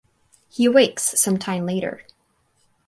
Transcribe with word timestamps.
He 0.49 0.65
awakes 0.65 1.19
some 1.19 1.37
time 1.37 1.67
later. 1.67 2.01